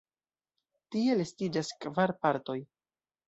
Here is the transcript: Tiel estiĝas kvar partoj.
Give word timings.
Tiel 0.95 1.21
estiĝas 1.25 1.69
kvar 1.85 2.15
partoj. 2.25 2.57